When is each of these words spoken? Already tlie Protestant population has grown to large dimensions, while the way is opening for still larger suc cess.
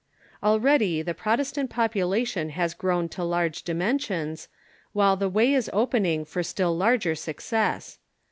Already 0.41 1.03
tlie 1.03 1.15
Protestant 1.15 1.69
population 1.69 2.49
has 2.49 2.73
grown 2.73 3.07
to 3.09 3.23
large 3.23 3.61
dimensions, 3.61 4.47
while 4.93 5.15
the 5.15 5.29
way 5.29 5.53
is 5.53 5.69
opening 5.71 6.25
for 6.25 6.41
still 6.41 6.75
larger 6.75 7.13
suc 7.13 7.39
cess. 7.39 7.99